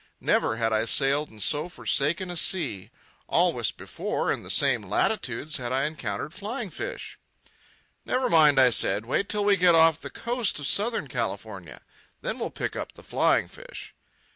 [0.19, 2.89] Never had I sailed on so forsaken a sea.
[3.29, 7.19] Always, before, in the same latitudes, had I encountered flying fish.
[8.03, 9.05] "Never mind," I said.
[9.05, 11.81] "Wait till we get off the coast of Southern California.
[12.21, 13.93] Then we'll pick up the flying fish."